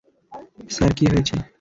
Sir, 0.69 0.91
কী 0.97 1.05
হয়েছে? 1.11 1.35